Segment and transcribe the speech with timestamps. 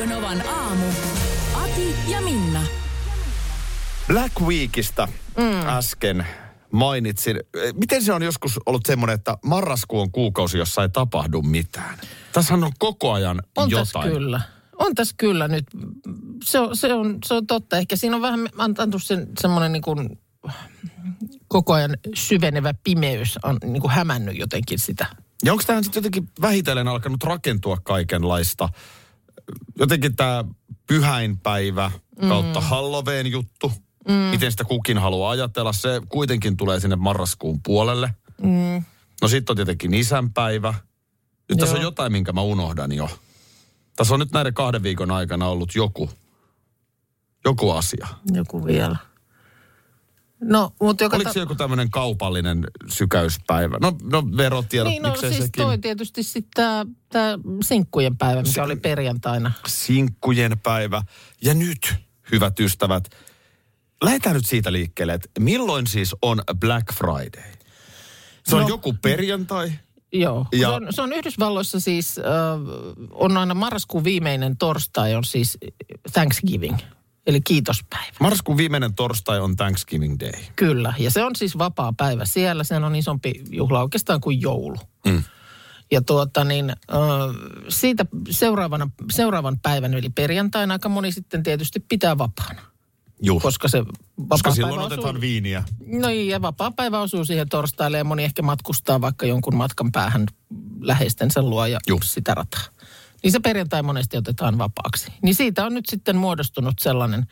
[0.00, 0.86] Radio Novan aamu.
[1.54, 2.62] Ati ja Minna.
[4.06, 5.68] Black Weekistä mm.
[5.68, 6.26] äsken
[6.72, 7.40] mainitsin.
[7.74, 11.98] Miten se on joskus ollut semmoinen, että marraskuu on kuukausi, jossa ei tapahdu mitään?
[12.32, 13.86] Tässä on koko ajan On jotain.
[13.86, 14.40] tässä kyllä.
[14.78, 15.64] On tässä kyllä nyt.
[16.44, 17.78] Se on, se on, se on totta.
[17.78, 20.18] Ehkä siinä on vähän antanut sen, semmoinen niin kuin
[21.48, 25.06] koko ajan syvenevä pimeys on niin kuin hämännyt jotenkin sitä.
[25.44, 28.68] Ja onko tähän sitten jotenkin vähitellen alkanut rakentua kaikenlaista?
[29.78, 30.44] Jotenkin tämä
[30.86, 31.90] pyhäinpäivä
[32.28, 33.72] kautta Halloween juttu.
[34.08, 34.14] Mm.
[34.14, 35.72] Miten sitä kukin haluaa ajatella.
[35.72, 38.14] Se kuitenkin tulee sinne marraskuun puolelle.
[38.42, 38.84] Mm.
[39.22, 40.74] No sitten on tietenkin isänpäivä.
[41.48, 43.10] Nyt tässä on jotain, minkä mä unohdan jo.
[43.96, 46.10] Tässä on nyt näiden kahden viikon aikana ollut joku,
[47.44, 48.06] joku asia.
[48.32, 48.96] Joku vielä.
[50.40, 51.16] No, mutta joka...
[51.16, 53.76] Oliko se joku tämmöinen kaupallinen sykäyspäivä?
[53.80, 55.50] No, no verotiedot, Niin, no siis sekin.
[55.64, 59.52] toi tietysti sitten tämä sinkkujen päivä, mikä oli perjantaina.
[59.66, 61.02] Sinkkujen päivä.
[61.44, 61.94] Ja nyt,
[62.32, 63.04] hyvät ystävät,
[64.04, 67.52] lähdetään nyt siitä liikkeelle, että milloin siis on Black Friday?
[68.46, 68.68] Se on No.
[68.68, 69.72] joku perjantai.
[70.12, 70.68] Joo, ja...
[70.68, 72.24] se, on, se on Yhdysvalloissa siis, äh,
[73.10, 75.58] on aina marraskuun viimeinen torstai on siis
[76.12, 76.78] Thanksgiving,
[77.30, 78.12] eli kiitospäivä.
[78.20, 80.44] Marraskuun viimeinen torstai on Thanksgiving Day.
[80.56, 82.64] Kyllä, ja se on siis vapaa päivä siellä.
[82.64, 84.76] Se on isompi juhla oikeastaan kuin joulu.
[85.06, 85.22] Mm.
[85.90, 86.72] Ja tuota niin,
[87.68, 92.62] siitä seuraavana, seuraavan päivän, eli perjantaina, aika moni sitten tietysti pitää vapaana.
[93.22, 93.42] Juh.
[93.42, 93.78] Koska se
[94.28, 95.64] Koska vapaa silloin päivä otetaan osuu, viiniä.
[95.86, 100.26] No ja vapaa päivä osuu siihen torstaille ja moni ehkä matkustaa vaikka jonkun matkan päähän
[100.80, 102.00] läheistensä luo ja Juh.
[102.04, 102.64] sitä rataa.
[103.22, 105.12] Niin se perjantai monesti otetaan vapaaksi.
[105.22, 107.26] Niin siitä on nyt sitten muodostunut sellainen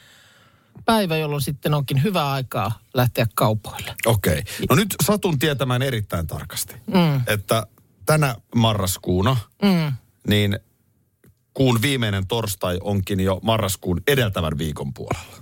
[0.85, 3.95] päivä, jolloin sitten onkin hyvä aikaa lähteä kaupoille.
[4.07, 4.39] Okei.
[4.39, 4.45] Okay.
[4.71, 7.21] No nyt satun tietämään erittäin tarkasti, mm.
[7.27, 7.67] että
[8.07, 9.93] tänä marraskuuna, Mm.
[10.29, 10.59] niin
[11.55, 15.37] kuun viimeinen torstai onkin jo marraskuun edeltävän viikon puolella.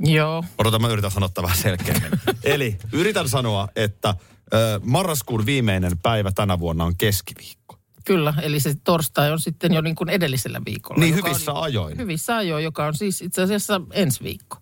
[0.00, 0.44] Joo.
[0.58, 2.10] Odotan, mä yritän sanoa tämän vähän selkeämmin.
[2.44, 4.14] Eli yritän sanoa, että
[4.54, 7.67] ö, marraskuun viimeinen päivä tänä vuonna on keskiviikko.
[8.08, 11.00] Kyllä, eli se torstai on sitten jo niin kuin edellisellä viikolla.
[11.00, 11.98] Niin hyvissä on, ajoin.
[11.98, 14.58] Hyvissä ajoin, joka on siis itse asiassa ensi viikko.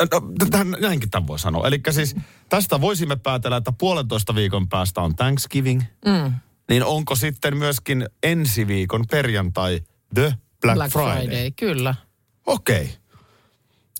[0.00, 1.68] No, tämän, näinkin tämän voi sanoa.
[1.68, 2.16] Eli siis
[2.48, 5.82] tästä voisimme päätellä, että puolentoista viikon päästä on Thanksgiving.
[6.04, 6.32] Mm.
[6.68, 9.80] Niin onko sitten myöskin ensi viikon perjantai
[10.14, 11.26] The Black, Black Friday?
[11.26, 11.94] Friday, kyllä.
[12.46, 12.90] Okei.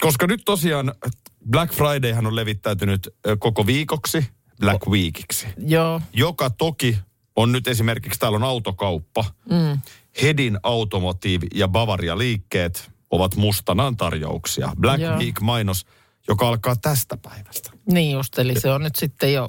[0.00, 0.94] Koska nyt tosiaan
[1.50, 3.08] Black Fridayhan on levittäytynyt
[3.38, 4.26] koko viikoksi
[4.60, 5.46] Black Weekiksi.
[5.66, 6.98] Joo, Joka toki
[7.36, 9.24] on nyt esimerkiksi, täällä on autokauppa.
[9.50, 9.80] mm.
[10.22, 14.72] Hedin automotiivi ja Bavaria liikkeet ovat mustanaan tarjouksia.
[14.80, 15.18] Black Joo.
[15.18, 15.86] Week-mainos,
[16.28, 17.70] joka alkaa tästä päivästä.
[17.92, 19.48] niin just, eli se on nyt sitten jo,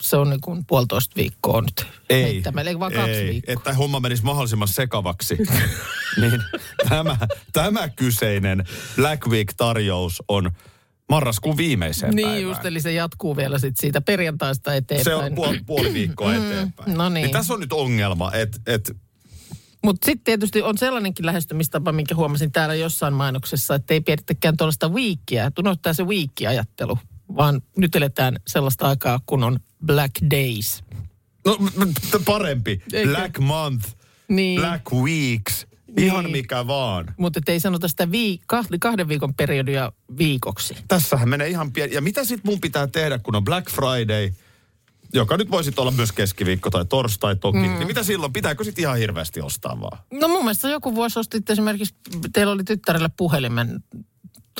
[0.00, 1.86] se on niin kuin puolitoista viikkoa nyt.
[2.10, 3.52] heittämällä, Eli vaan kaksi ei, viikkoa.
[3.52, 5.38] että homma menisi mahdollisimman sekavaksi.
[6.20, 6.42] niin
[6.88, 7.16] tämä,
[7.52, 8.64] tämä kyseinen
[8.96, 10.50] Black Week-tarjous on
[11.10, 12.42] marraskuun viimeiseen Niin päivään.
[12.42, 15.04] just, eli se jatkuu vielä sit siitä perjantaista eteenpäin.
[15.04, 16.94] Se on puoli, puoli viikkoa eteenpäin.
[16.94, 17.22] no niin.
[17.22, 17.30] niin.
[17.32, 18.96] Tässä on nyt ongelma, että et,
[19.84, 24.88] Mutta sitten tietysti on sellainenkin lähestymistapa, minkä huomasin täällä jossain mainoksessa, että ei pidetäkään tuollaista
[24.88, 26.98] weekkiä, että unohtaa se weekki-ajattelu,
[27.36, 30.84] vaan nyt eletään sellaista aikaa, kun on Black Days.
[31.46, 32.82] no, m- m- parempi.
[32.92, 33.10] Eikö?
[33.10, 33.88] Black Month,
[34.28, 34.60] Niin.
[34.60, 35.66] Black Weeks,
[35.96, 36.32] ihan Niin.
[36.32, 37.14] mikä vaan.
[37.16, 40.76] Mutta ei sanota sitä vii- kahden, kahden viikon periodia viikoksi.
[40.88, 41.94] Tässähän menee ihan pieni.
[41.94, 44.30] Ja mitä sitten mun pitää tehdä, kun on Black Friday,
[45.12, 47.58] joka nyt voisi olla myös keskiviikko tai torstai toki.
[47.58, 47.62] Mm.
[47.78, 48.32] Niin mitä silloin?
[48.32, 49.98] Pitääkö sitten ihan hirveästi ostaa vaan?
[50.12, 51.94] No mun mielestä joku vuosi ostit esimerkiksi,
[52.32, 53.84] teillä oli tyttärelle puhelimen,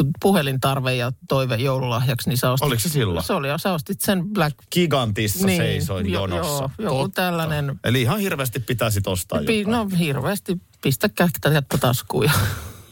[0.04, 2.66] tu- puhelintarve ja toive joululahjaksi, niin sä ostit...
[2.66, 3.26] Oliko se silloin?
[3.26, 4.56] Se oli, sä ostit sen Black...
[4.72, 6.70] Gigantissa niin, seisoin jo- jonossa.
[6.78, 7.22] Joo, joku Totta.
[7.22, 7.80] tällainen...
[7.84, 9.72] Eli ihan hirveästi pitää sit ostaa Pi, jotain.
[9.90, 11.10] no hirveästi, pistä
[11.52, 12.24] jättä taskuun.
[12.24, 12.32] Ja...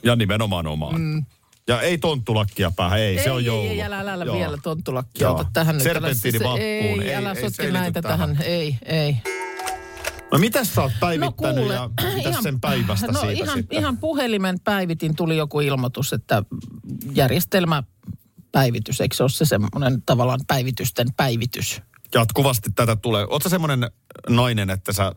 [0.02, 1.00] Ja nimenomaan omaan.
[1.00, 1.24] Mm.
[1.68, 3.68] Ja ei tonttulakkia päähän, ei, se on joulu.
[3.68, 5.86] Ei, älä, älä, älä vielä tonttulakkia ota tähän nyt.
[5.86, 6.62] Älä- Serpenttiini se- vappuun.
[6.62, 8.18] Ei, Ei, älä ei, ei liity näitä tähän.
[8.36, 8.42] tähän.
[8.42, 9.16] Ei, ei.
[10.32, 13.78] No mitäs sä oot päivittänyt ja mitäs ihan- sen päivästä no, siitä ihan, sitten?
[13.78, 16.42] ihan puhelimen päivitin, tuli joku ilmoitus, että
[17.14, 17.82] järjestelmä
[18.52, 21.82] päivitys, eikö se ole se semmoinen tavallaan päivitysten päivitys?
[22.14, 23.26] Jatkuvasti tätä tulee.
[23.30, 23.90] Oot sä semmonen
[24.28, 25.12] nainen, että sä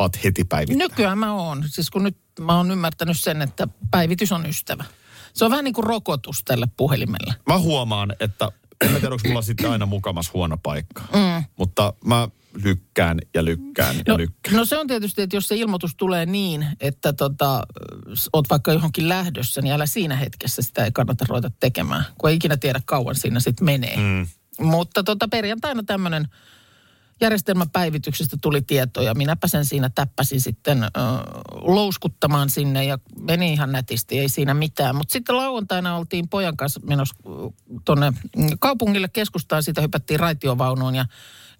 [0.00, 0.78] nappaat heti päivittäin?
[0.78, 1.64] Nykyään mä oon.
[1.66, 4.84] Siis kun nyt mä oon ymmärtänyt sen, että päivitys on ystävä.
[5.32, 7.34] Se on vähän niin kuin rokotus tälle puhelimelle.
[7.46, 11.02] Mä huomaan, että en mä tiedä, onko mulla sitten aina mukamas huono paikka.
[11.12, 11.44] Mm.
[11.56, 12.28] Mutta mä
[12.64, 14.56] lykkään ja lykkään ja No, lykkään.
[14.56, 17.62] no se on tietysti, että jos se ilmoitus tulee niin, että tota,
[18.32, 22.36] oot vaikka johonkin lähdössä, niin älä siinä hetkessä sitä ei kannata ruveta tekemään, kun ei
[22.36, 23.96] ikinä tiedä kauan siinä sitten menee.
[23.96, 24.26] Mm.
[24.66, 26.28] Mutta tota, perjantaina tämmöinen
[27.20, 30.88] järjestelmäpäivityksestä tuli tieto ja minäpä sen siinä täppäsin sitten ö,
[31.52, 34.96] louskuttamaan sinne ja meni ihan nätisti, ei siinä mitään.
[34.96, 37.14] Mutta sitten lauantaina oltiin pojan kanssa menossa
[37.84, 38.12] tuonne
[38.60, 41.04] kaupungille keskustaan, siitä hypättiin raitiovaunuun ja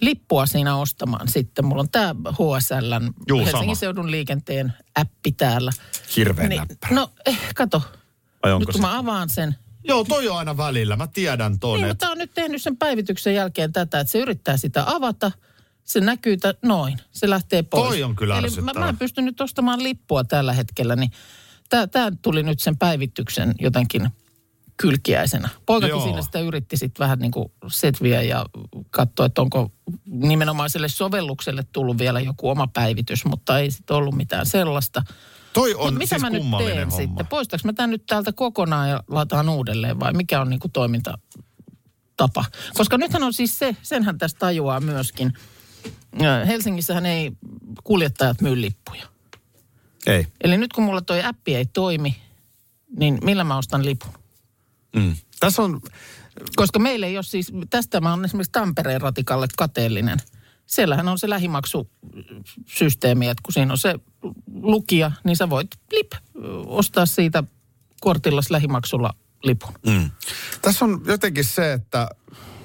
[0.00, 1.64] lippua siinä ostamaan sitten.
[1.64, 3.75] Mulla on tämä HSLn Juu, Helsingin sama.
[3.75, 5.73] seudun liikenteen appi täällä.
[6.17, 6.94] Hirveän Niin, näppärä.
[6.94, 7.82] no eh, kato,
[8.43, 8.81] Vai nyt onko kun se?
[8.81, 10.97] mä avaan sen, Joo, toi on aina välillä.
[10.97, 11.76] Mä tiedän ton.
[11.79, 15.32] niin, mutta on nyt tehnyt sen päivityksen jälkeen tätä, että se yrittää sitä avata.
[15.85, 16.99] Se näkyy tä- noin.
[17.12, 17.88] Se lähtee pois.
[17.88, 21.11] Toi on kyllä Eli mä, mä en pysty nyt ostamaan lippua tällä hetkellä, niin
[21.69, 24.08] tämä tuli nyt sen päivityksen jotenkin
[24.81, 25.49] kylkiäisenä.
[25.67, 26.03] Poikakin Joo.
[26.05, 28.47] siinä sitä yritti sitten vähän niin kuin setviä ja
[28.91, 29.73] katsoa, että onko
[30.06, 35.03] nimenomaiselle sovellukselle tullut vielä joku oma päivitys, mutta ei sitten ollut mitään sellaista.
[35.53, 36.97] Toi on Mutta mitä siis mä nyt teen homma.
[36.97, 37.27] sitten?
[37.27, 42.44] Poistaanko mä tämän nyt täältä kokonaan ja lataan uudelleen vai mikä on niinku toimintatapa?
[42.75, 45.32] Koska nythän on siis se, senhän tästä tajuaa myöskin.
[46.47, 47.32] Helsingissähän ei
[47.85, 49.06] kuljettajat myy lippuja.
[50.06, 50.27] Ei.
[50.41, 52.17] Eli nyt kun mulla toi appi ei toimi,
[52.97, 54.19] niin millä mä ostan lipun?
[54.97, 55.17] Mm.
[55.41, 55.81] Tässä on,
[56.57, 60.19] Koska meillä ei ole siis, tästä mä oon esimerkiksi Tampereen ratikalle kateellinen.
[60.67, 63.95] Siellähän on se lähimaksusysteemi, että kun siinä on se
[64.55, 66.13] lukija, niin sä voit lip
[66.67, 67.45] ostaa siitä
[68.01, 69.73] kortillas lähimaksulla lipun.
[69.87, 70.11] mm.
[70.63, 72.09] tässä on jotenkin se, että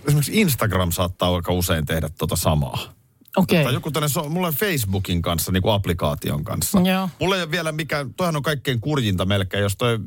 [0.08, 2.96] esimerkiksi Instagram saattaa aika usein tehdä tota samaa.
[3.38, 3.64] Okei.
[3.64, 6.80] Tai joku tänne, so, mulla on Facebookin kanssa, niin kuin applikaation kanssa.
[6.80, 7.10] Joo.
[7.20, 10.00] Mulla ei ole vielä mikään, toihan on kaikkein kurjinta melkein, jos toi,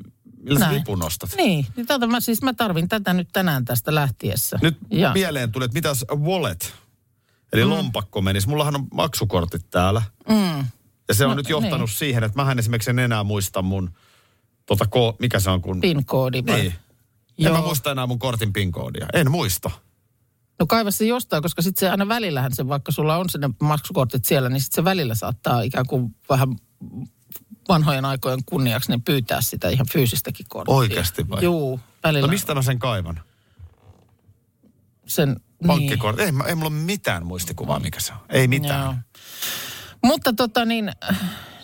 [0.48, 0.78] millä sä Näin.
[0.78, 1.30] lipun ostat.
[1.36, 4.58] Niin, niin tätä mä, siis mä tarvin tätä nyt tänään tästä lähtiessä.
[4.62, 5.12] Nyt ja.
[5.12, 6.74] mieleen tuli, että mitäs wallet,
[7.52, 7.70] eli mm.
[7.70, 8.48] lompakko menisi.
[8.48, 10.02] Mullahan on maksukortit täällä.
[10.28, 10.64] Mm.
[11.08, 11.96] Ja se on No, nyt johtanut niin.
[11.98, 13.90] siihen, että mähän esimerkiksi en enää muista mun,
[14.66, 15.80] tota, ko, mikä se on kun...
[15.80, 16.60] PIN-koodi vai?
[16.60, 16.74] Niin.
[17.38, 17.56] En Joo.
[17.56, 19.06] mä muista enää mun kortin PIN-koodia.
[19.12, 19.70] En muista.
[20.58, 23.50] No kaiva se jostain, koska sitten se aina välillähän se, vaikka sulla on se ne
[23.60, 26.56] maksukortit siellä, niin sitten se välillä saattaa ikään kuin vähän
[27.68, 30.74] vanhojen aikojen kunniaksi niin pyytää sitä ihan fyysistäkin korttia.
[30.74, 31.44] Oikeasti vai?
[31.44, 33.20] Juu, välillä No mistä mä sen kaivan?
[35.06, 35.36] sen...
[35.66, 36.22] Pankkikortti.
[36.22, 38.18] Ei, mä- ei mulla ole mitään muistikuvaa, mikä se on.
[38.28, 38.84] Ei mitään.
[38.84, 38.94] Joo.
[40.04, 40.92] Mutta tota niin,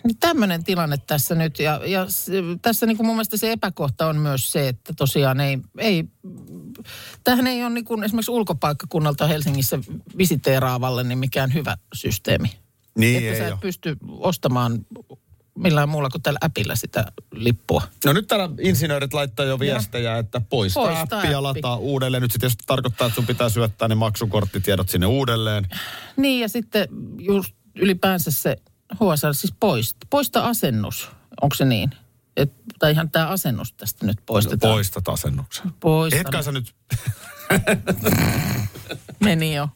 [0.04, 1.58] niin tämmöinen tilanne tässä nyt.
[1.58, 2.06] Ja, ja
[2.62, 6.04] tässä niin kuin mun mielestä se epäkohta on myös se, että tosiaan ei, ei
[7.24, 9.78] tämähän ei ole niin kuin esimerkiksi ulkopaikkakunnalta Helsingissä
[10.18, 12.48] visiteeraavalle niin mikään hyvä systeemi.
[12.98, 13.60] Niin että ei sä et ole.
[13.60, 14.86] pysty ostamaan
[15.58, 17.82] millään muulla kuin tällä appilla sitä lippua.
[18.04, 22.22] No nyt täällä insinöörit laittaa jo viestejä, että poista, Poista appi ja lataa uudelleen.
[22.22, 25.68] Nyt sitten jos tarkoittaa, että sun pitää syöttää ne maksukorttitiedot sinne uudelleen.
[26.16, 28.56] Niin ja sitten just ylipäänsä se
[28.94, 31.10] HSL siis poista, poista asennus.
[31.40, 31.90] Onko se niin?
[32.36, 34.72] Et, tai ihan tämä asennus tästä nyt poistetaan.
[34.72, 35.72] Poistat asennuksen.
[35.80, 36.20] Poista.
[36.20, 36.74] Etkä sä nyt...
[39.24, 39.68] Meni jo.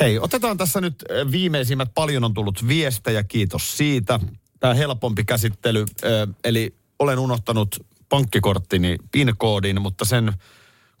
[0.00, 1.88] Hei, otetaan tässä nyt äh, viimeisimmät.
[1.94, 4.20] Paljon on tullut viestejä, kiitos siitä.
[4.62, 5.84] Tämä helpompi käsittely,
[6.44, 10.32] eli olen unohtanut pankkikorttini PIN-koodin, mutta sen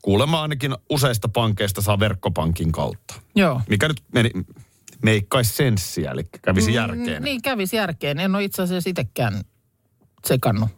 [0.02, 3.14] kuulemma ainakin useista pankeista saa verkkopankin kautta.
[3.34, 3.60] Joo.
[3.68, 4.30] Mikä nyt meni,
[5.02, 7.22] meikkaisi senssiä, eli kävisi järkeen.
[7.22, 8.20] Mm, niin kävisi järkeen.
[8.20, 9.40] En ole itse asiassa itsekään
[10.22, 10.68] tsekannut.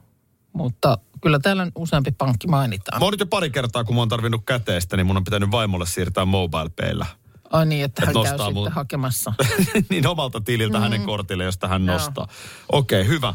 [0.53, 3.01] Mutta kyllä täällä useampi pankki mainitaan.
[3.01, 5.51] Mä oon nyt jo pari kertaa, kun mä oon tarvinnut käteistä, niin mun on pitänyt
[5.51, 7.07] vaimolle siirtää mobile payllä.
[7.55, 9.33] Ai niin, että Et hän käy nostaa sitten hakemassa.
[9.91, 10.83] niin omalta tililtä mm.
[10.83, 11.95] hänen kortille, josta hän Joo.
[11.95, 12.29] nostaa.
[12.73, 13.35] Okei, okay, hyvä.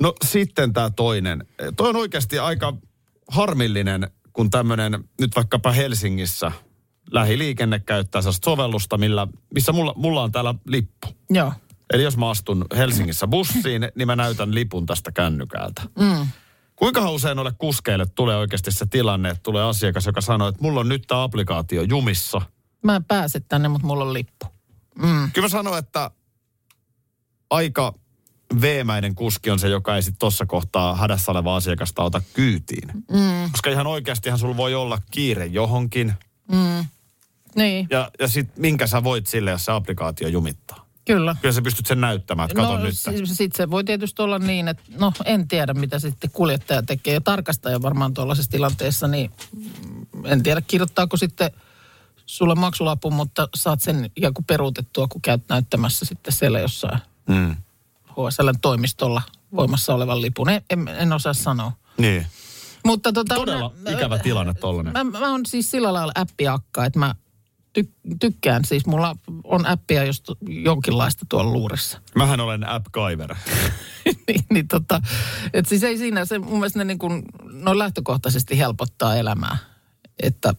[0.00, 1.46] No sitten tämä toinen.
[1.76, 2.76] Toi on oikeasti aika
[3.28, 6.52] harmillinen, kun tämmöinen nyt vaikkapa Helsingissä
[7.10, 11.06] lähiliikenne käyttää sellaista sovellusta, millä, missä mulla, mulla on täällä lippu.
[11.30, 11.52] Joo.
[11.92, 15.82] Eli jos mä astun Helsingissä bussiin, niin mä näytän lipun tästä kännykältä.
[15.98, 16.26] Mm.
[16.76, 20.80] Kuinka usein ole kuskeille tulee oikeasti se tilanne, että tulee asiakas, joka sanoo, että mulla
[20.80, 22.40] on nyt tämä applikaatio jumissa.
[22.82, 24.46] Mä en pääse tänne, mutta mulla on lippu.
[25.02, 25.30] Mm.
[25.32, 26.10] Kyllä mä sanon, että
[27.50, 27.94] aika
[28.60, 32.88] veemäinen kuski on se, joka ei sitten tuossa kohtaa hädässä oleva asiakasta ota kyytiin.
[32.94, 33.50] Mm.
[33.52, 36.12] Koska ihan oikeastihan sulla voi olla kiire johonkin.
[37.56, 40.86] Niin, Ja, ja sitten minkä sä voit sille, jos se applikaatio jumittaa.
[41.04, 41.36] kyllä.
[41.40, 42.98] Kyllä sä pystyt sen näyttämään, että kato no, nyt.
[42.98, 47.14] siis sit se voi tietysti olla niin, että no en tiedä mitä sitten kuljettaja tekee.
[47.14, 51.50] Ja tarkastaja varmaan tuollaisessa tilanteessa, niin mm, en tiedä kirjoittaako sitten
[52.30, 57.56] sulle maksulapun, mutta saat sen ikään kuin peruutettua, kun käyt näyttämässä sitten siellä jossain Mm.
[58.10, 59.22] HSLn toimistolla
[59.56, 60.48] voimassa olevan lipun.
[60.48, 61.72] En, en, en osaa sanoa.
[61.98, 62.26] Niin.
[62.84, 64.92] Mutta tota, Todella mä- ikävä tilanne tollanen.
[64.92, 67.14] Mä, mä oon siis sillä lailla appiakka, että mä
[67.78, 68.86] ty- tykkään siis.
[68.86, 72.00] Mulla on appia just jonkinlaista tuolla luurissa.
[72.14, 73.34] Mähän olen app kaiver.
[74.04, 75.00] niin, niin tota,
[75.52, 77.22] et siis ei siinä, se mun mielestä ne niin kuin,
[77.52, 79.56] no lähtökohtaisesti helpottaa elämää,
[80.22, 80.54] että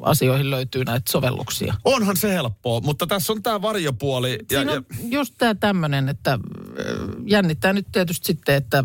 [0.00, 1.74] asioihin löytyy näitä sovelluksia.
[1.84, 4.38] Onhan se helppoa, mutta tässä on tämä varjopuoli.
[4.50, 6.38] Ja, Siinä ja, on just tämä tämmöinen, että äh,
[7.26, 8.84] jännittää nyt tietysti sitten, että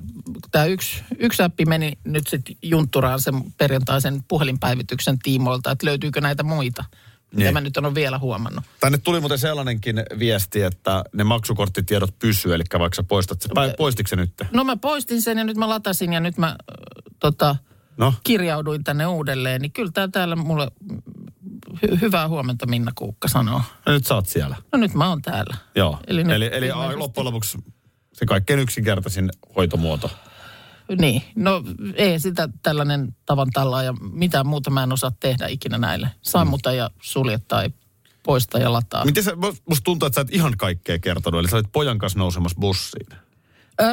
[0.51, 6.43] tämä yksi, yksi appi meni nyt sitten juntturaan sen perjantaisen puhelinpäivityksen tiimoilta, että löytyykö näitä
[6.43, 6.83] muita.
[7.31, 7.53] Mitä Niin.
[7.53, 8.63] mä nyt on vielä huomannut.
[8.79, 13.49] tänne tuli muuten sellainenkin viesti, että ne maksukorttitiedot pysyy, eli vaikka sä poistat se.
[13.53, 14.31] Päin, poistitko se nyt?
[14.51, 16.55] No mä poistin sen ja nyt mä latasin ja nyt mä äh,
[17.19, 17.55] tota,
[17.97, 19.61] No, kirjauduin tänne uudelleen.
[19.61, 20.67] Niin kyllä tää täällä mulle
[21.73, 23.61] hy- hyvää huomenta Minna Kuukka sanoo.
[23.85, 24.55] no nyt sä oot siellä.
[24.71, 25.57] No nyt mä oon täällä.
[25.75, 25.99] Joo.
[26.07, 27.57] Eli Eli, nyt eli, eli ilmeisesti- loppujen lopuksi
[28.13, 30.11] se kaikkein yksinkertaisin hoitomuoto.
[30.99, 31.63] Niin, no
[31.95, 36.11] ei sitä tällainen tavan tallaa ja mitään muuta mä en osaa tehdä ikinä näille.
[36.21, 37.69] Sammuta ja sulje tai
[38.23, 39.05] poista ja lataa.
[39.05, 39.31] Miten sä,
[39.69, 41.39] musta tuntuu, että sä et ihan kaikkea kertonut.
[41.39, 43.07] Eli sä olit pojan kanssa nousemassa bussiin.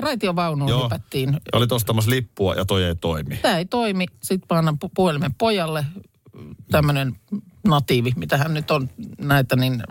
[0.01, 0.85] Raitiovaunuun Joo.
[0.85, 1.33] hypättiin.
[1.33, 3.37] Ja olit ostamassa lippua ja toi ei toimi.
[3.37, 4.07] Tämä ei toimi.
[4.23, 5.87] Sitten mä annan pu- puhelimen pojalle
[6.71, 7.17] tämmöinen
[7.69, 9.83] natiivi, mitä hän nyt on näitä, niin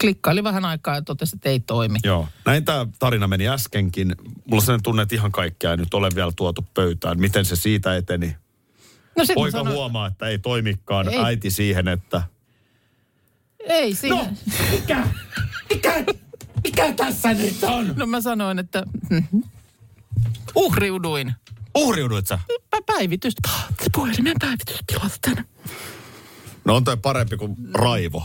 [0.00, 1.98] klikkaili vähän aikaa ja totesi, että ei toimi.
[2.04, 2.28] Joo.
[2.44, 4.14] Näin tämä tarina meni äskenkin.
[4.18, 7.20] Mulla on sellainen tunne, että ihan kaikkea ei nyt ole vielä tuotu pöytään.
[7.20, 8.36] Miten se siitä eteni?
[9.16, 11.08] No Poika sanoin, huomaa, että ei toimikaan.
[11.08, 11.18] Ei.
[11.24, 12.22] Äiti siihen, että...
[13.58, 14.16] Ei siinä.
[14.16, 14.26] No,
[14.70, 15.06] mikä,
[15.70, 15.94] mikä,
[16.64, 17.92] mikä tässä nyt on?
[17.96, 19.40] No mä sanoin, että mhm.
[20.54, 21.34] uhriuduin.
[21.74, 22.38] Uhriuduit sä?
[22.76, 23.34] Pä- Päivitys.
[23.82, 25.44] Se puhelimen päivitys tilata tänne.
[26.64, 28.22] No on toi parempi kuin raivo.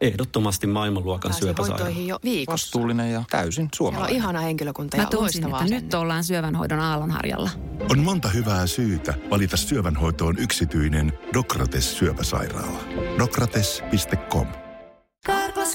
[0.00, 1.84] Ehdottomasti maailmanluokan Pääsin syöpäsairaala.
[1.84, 2.52] hoitoihin jo viikossa.
[2.52, 4.16] vastuullinen ja täysin Siellä on suomalainen.
[4.16, 7.50] ihana henkilökunta ja Mä tunsin, että nyt ollaan syövänhoidon aallonharjalla.
[7.90, 12.80] On monta hyvää syytä valita syövänhoitoon yksityinen Dokrates syöpäsairaala.
[13.18, 14.46] Dokrates.com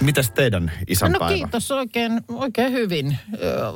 [0.00, 1.30] Mitäs teidän isänpäivä?
[1.30, 3.18] No kiitos oikein, oikein hyvin.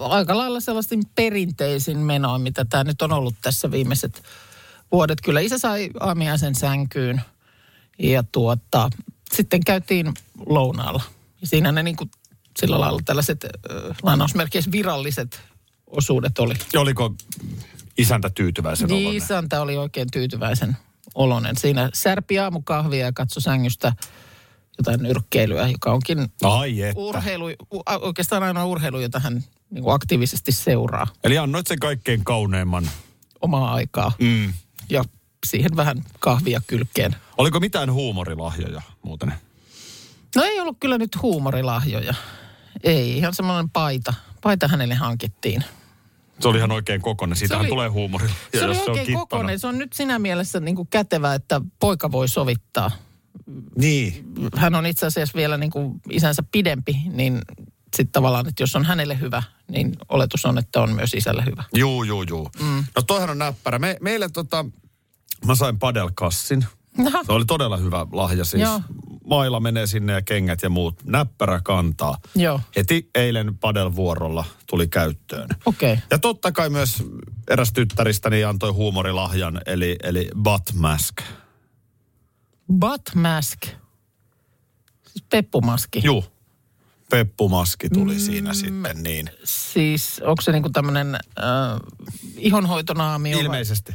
[0.09, 4.23] Aika lailla sellaisten perinteisin menoin, mitä tämä nyt on ollut tässä viimeiset
[4.93, 5.21] vuodet.
[5.21, 7.21] Kyllä isä sai aamiaisen sänkyyn
[7.99, 8.91] ja tuota,
[9.33, 10.15] sitten käytiin
[10.47, 11.03] lounaalla.
[11.45, 12.11] Siinä ne niin kuin
[12.61, 13.47] sillä lailla tällaiset
[14.03, 15.41] lainausmerkeissä viralliset
[15.87, 16.55] osuudet oli.
[16.73, 17.15] Ja oliko
[17.99, 19.23] isäntä tyytyväisen Niin, oloinen?
[19.23, 20.77] isäntä oli oikein tyytyväisen
[21.15, 21.57] olonen.
[21.57, 23.93] Siinä särpi aamukahvia ja katsoi sängystä
[24.79, 27.01] jotain nyrkkeilyä, joka onkin Ai että.
[27.01, 27.45] urheilu,
[28.01, 32.91] oikeastaan ainoa urheilu, jota hän niin kuin aktiivisesti seuraa Eli annoit sen kaikkein kauneimman.
[33.41, 34.13] omaa aikaa.
[34.19, 34.53] Mm.
[34.91, 35.05] Ja
[35.47, 37.17] siihen vähän kahvia kylkeen.
[37.39, 39.33] Oliko mitään huumorilahjoja muuten?
[40.37, 42.15] No ei ollut kyllä nyt huumorilahjoja.
[42.83, 44.15] Ei, ihan semmoinen paita.
[44.43, 45.65] Paita hänelle hankittiin.
[46.41, 47.37] Se oli ihan oikein kokonen.
[47.37, 48.29] Siitähän oli- tulee huumori.
[48.59, 49.19] Se oli oikein kittana.
[49.19, 49.59] kokoinen.
[49.61, 52.91] Se on nyt siinä mielessä niin kuin kätevä, että poika voi sovittaa.
[53.79, 54.25] Niin.
[54.57, 57.41] Hän on itse asiassa vielä niin kuin isänsä pidempi, niin
[57.97, 61.65] sitten tavallaan, että jos on hänelle hyvä, niin oletus on, että on myös isälle hyvä.
[61.75, 62.51] Juu, juu, juu.
[62.61, 62.85] Mm.
[62.97, 63.79] No toihan on näppärä.
[63.79, 64.65] Me, meille tota,
[65.47, 66.67] mä sain padelkassin.
[67.07, 67.25] Aha.
[67.25, 68.63] Se oli todella hyvä lahja siis.
[68.63, 68.81] Joo.
[69.25, 71.05] Maila menee sinne ja kengät ja muut.
[71.05, 72.19] Näppärä kantaa.
[72.35, 72.61] Joo.
[72.77, 75.49] Heti eilen padelvuorolla tuli käyttöön.
[75.67, 75.99] Okei.
[76.11, 77.05] Ja totta kai myös
[77.51, 80.73] eräs tyttäristäni antoi huumorilahjan, eli, eli butt
[82.73, 82.81] mask.
[82.81, 83.63] Butt mask.
[85.13, 86.01] Siis peppumaski.
[86.05, 86.25] Juu.
[87.11, 88.21] Peppumaski tuli mm.
[88.21, 89.31] siinä sitten niin.
[89.45, 91.21] Siis onko se niinku tämmöinen äh,
[92.37, 93.37] ihonhoitonaamio?
[93.37, 93.93] vai Ilmeisesti.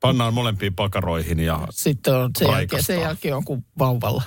[0.00, 4.22] Pannaan molempiin pakaroihin ja Sitten on sen jälkeen, sen jälkeen on kuin vauvalla.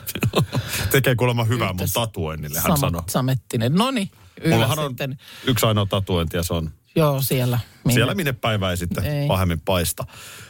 [0.92, 3.04] tekee kuulemma hyvää mun Yhtä tatuoinnille, hän sanoi.
[3.10, 3.74] Samettinen.
[3.74, 4.12] No niin,
[4.50, 5.18] Mullahan on sitten.
[5.48, 7.60] yksi ainoa tatuointi ja se on Joo, siellä.
[7.84, 7.94] Minne?
[7.94, 9.28] siellä, minne päivä ei sitten Ei.
[9.28, 10.06] pahemmin paista.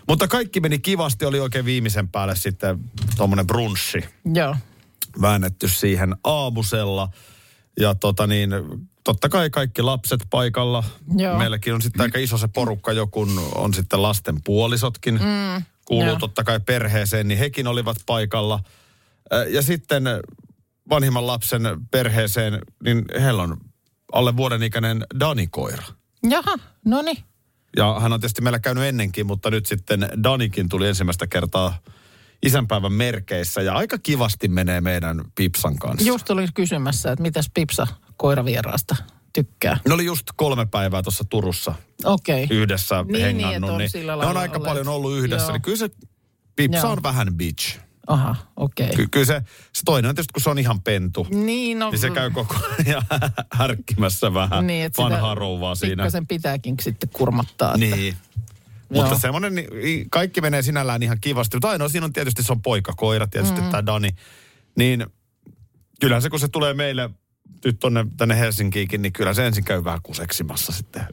[0.07, 2.79] Mutta kaikki meni kivasti, oli oikein viimeisen päälle sitten
[3.17, 4.03] tuommoinen brunchi.
[4.33, 4.55] Joo.
[5.21, 7.09] väännetty siihen aamusella.
[7.79, 8.49] Ja tota niin,
[9.03, 10.83] totta kai kaikki lapset paikalla.
[11.17, 11.37] Joo.
[11.37, 15.13] Meilläkin on sitten aika iso se porukka jo, kun on sitten lasten puolisotkin.
[15.13, 16.19] Mm, Kuuluu joo.
[16.19, 18.59] totta kai perheeseen, niin hekin olivat paikalla.
[19.49, 20.03] Ja sitten
[20.89, 23.57] vanhimman lapsen perheeseen, niin heillä on
[24.11, 25.83] alle vuoden ikäinen Dani-koira.
[26.29, 27.17] Jaha, no niin.
[27.77, 31.77] Ja hän on tietysti meillä käynyt ennenkin, mutta nyt sitten Danikin tuli ensimmäistä kertaa
[32.45, 33.61] isänpäivän merkeissä.
[33.61, 36.07] Ja aika kivasti menee meidän Pipsan kanssa.
[36.07, 37.87] Just olin kysymässä, että mitäs Pipsa
[38.17, 38.95] koiravieraasta
[39.33, 39.77] tykkää.
[39.87, 41.75] Ne oli just kolme päivää tuossa Turussa.
[42.05, 42.47] Okay.
[42.49, 43.55] yhdessä Niin, niin, hengannut.
[43.55, 44.69] että on niin ne on aika olleet.
[44.69, 45.45] paljon ollut yhdessä.
[45.45, 45.51] Joo.
[45.51, 45.89] Niin kyllä se
[46.55, 46.91] Pipsa Joo.
[46.91, 47.79] on vähän bitch.
[48.07, 48.85] Aha, okei.
[48.85, 48.95] Okay.
[48.95, 49.41] Ky- kyllä se,
[49.73, 51.27] se toinen on tietysti, kun se on ihan pentu.
[51.29, 52.55] Niin, no, Niin se käy koko
[52.87, 53.03] ajan
[53.51, 56.03] härkkimässä vähän niin, että vanhaa rouvaa siinä.
[56.03, 57.73] pikkasen pitääkin sitten kurmattaa.
[57.73, 57.95] Että.
[57.95, 58.15] Niin.
[58.89, 59.19] Mutta Joo.
[59.19, 61.57] semmoinen, niin kaikki menee sinällään ihan kivasti.
[61.57, 63.69] Mutta ainoa siinä on tietysti, se on poikakoira, tietysti mm.
[63.69, 64.09] tämä Dani.
[64.75, 65.05] Niin
[65.99, 67.09] kyllähän se, kun se tulee meille
[67.65, 71.07] nyt tonne, tänne Helsinkiinkin, niin kyllä se ensin käy vähän kuseksimassa sitten.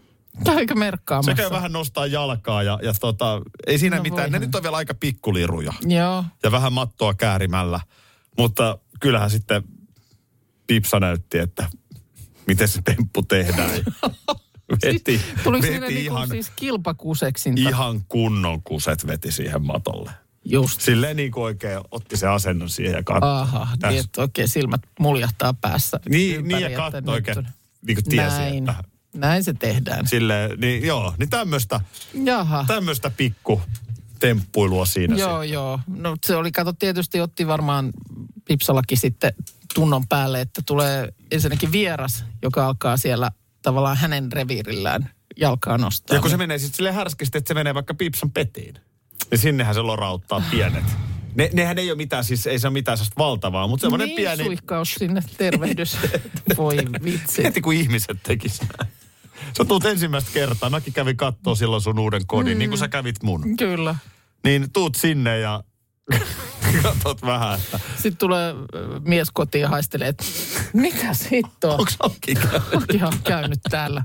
[0.44, 1.32] Käykö merkkaamassa?
[1.32, 4.32] Se käy vähän nostaa jalkaa ja, ja tota, ei siinä No mitään.
[4.32, 6.24] Ne nyt on vielä aika pikkuliruja Joo.
[6.42, 7.80] ja vähän mattoa käärimällä.
[8.38, 9.62] Mutta kyllähän sitten
[10.66, 11.68] Pipsa näytti, että
[12.46, 13.70] miten se temppu tehdään.
[14.84, 17.68] veti, Siis, tuliko siinä veti niinku ihan, siis kilpakuseksinta?
[17.68, 20.10] ihan kunnon kuset veti siihen matolle.
[20.44, 20.80] Just.
[20.80, 23.30] Silleen niin kuin oikein otti se asennon siihen ja katsoi.
[23.30, 26.00] Aha, niin että oikein silmät muljahtaa päässä.
[26.08, 27.48] Niin, niin ja katsoi oikein,
[27.86, 28.58] niin kuin tiesi, Näin.
[28.68, 30.06] että Näin se tehdään.
[30.06, 31.80] silleen, niin joo, niin tämmöistä,
[32.24, 32.64] Jaha.
[32.66, 33.62] tämmöistä pikku
[34.20, 35.80] temppuilua siinä Joo, joo.
[35.86, 37.90] No se oli, kato tietysti otti varmaan
[38.44, 39.32] Pipsallakin sitten
[39.74, 43.30] tunnon päälle, että tulee ensinnäkin vieras, joka alkaa siellä
[43.62, 46.16] tavallaan hänen reviirillään jalkaa nostaa.
[46.16, 48.74] Ja kun se menee sitten silleen härskisti, että se menee vaikka Pipsan petiin,
[49.30, 50.84] niin sinnehän se lorauttaa pienet.
[51.34, 54.16] Ne, nehän ei ole mitään, siis ei se ole mitään sellaista valtavaa, mutta semmoinen niin,
[54.16, 54.44] pieni...
[54.44, 55.96] suihkaus sinne, tervehdys.
[56.56, 57.42] Voi vitsi.
[57.42, 58.92] Mieti, kun ihmiset tekis näin.
[59.56, 60.70] Sä tuut ensimmäistä kertaa.
[60.70, 62.58] Mäkin kävin kattoo silloin sun uuden kodin, mm.
[62.58, 63.56] niin kuin sä kävit mun.
[63.56, 63.96] Kyllä.
[64.44, 65.64] Niin tuut sinne ja
[66.82, 70.24] katot vähän, että Sitten tulee ö, mies kotiin ja haistelee, että
[70.72, 71.72] mitä hittoa?
[71.72, 72.94] onko Anki käynyt?
[72.94, 74.02] ihan käynyt täällä.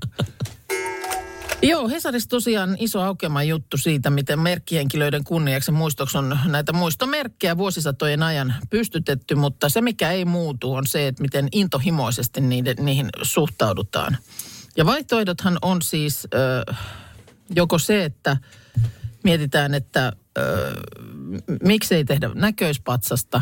[1.62, 8.24] Joo, Hesarissa tosiaan iso aukema juttu siitä, miten merkkihenkilöiden kunniaksi muistoksi on näitä muistomerkkejä vuosisatojen
[8.24, 14.18] ajan pystytetty, mutta se mikä ei muutu on se, että miten intohimoisesti niiden, niihin suhtaudutaan.
[14.78, 16.74] Ja vaihtoehdothan on siis ö,
[17.56, 18.38] joko se, että
[19.24, 20.74] mietitään, että ö,
[21.14, 23.42] m- miksei tehdä näköispatsasta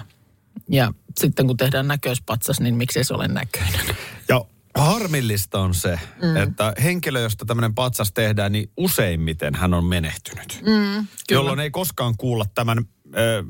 [0.69, 3.97] ja sitten kun tehdään näköispatsas, niin miksei se ole näköinen.
[4.29, 6.37] Ja harmillista on se, mm.
[6.37, 10.61] että henkilö, josta tämmöinen patsas tehdään, niin useimmiten hän on menehtynyt.
[10.65, 12.77] Mm, jolloin ei koskaan kuulla tämän
[13.17, 13.43] ö,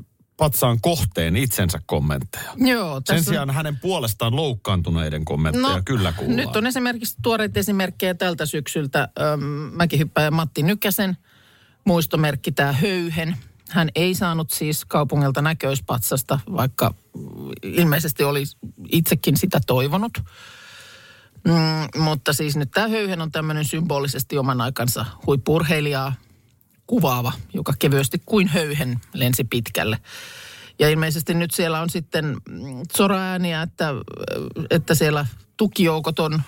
[0.43, 2.51] patsaan kohteen itsensä kommentteja.
[2.57, 6.37] Joo, Sen tässä on- sijaan hänen puolestaan loukkaantuneiden kommentteja kyllä kuullaan.
[6.37, 9.09] No, Nyt on esimerkiksi tuoreita esimerkkejä tältä syksyltä.
[9.71, 11.17] Mäkihyppäjä Matti Nykäsen
[11.85, 13.37] muistomerkki, tämä höyhen.
[13.69, 16.93] Hän ei saanut siis kaupungilta näköispatsasta, vaikka
[17.63, 18.43] ilmeisesti oli
[18.91, 20.11] itsekin sitä toivonut.
[21.47, 26.13] Mm, mutta siis nyt tämä höyhen on tämmöinen symbolisesti oman aikansa huippurheilijaa
[26.93, 29.97] kuvaava, joka kevyesti kuin höyhen lensi pitkälle.
[30.79, 33.89] Ja ilmeisesti nyt siellä on sitten mm, soraääniä, että,
[34.69, 35.25] että siellä
[35.57, 36.41] tukijoukot on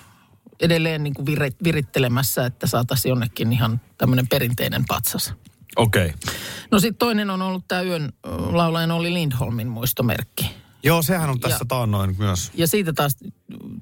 [0.60, 5.34] edelleen niin kuin vir- virittelemässä, että saataisiin jonnekin ihan tämmöinen perinteinen patsas.
[5.76, 6.06] Okei.
[6.06, 6.34] Okay.
[6.70, 8.12] No sitten toinen on ollut tämä yön
[8.52, 10.50] laulajan Olli Lindholmin muistomerkki.
[10.82, 12.50] Joo, sehän on tässä Ja- taannoin myös.
[12.54, 13.16] Ja siitä taas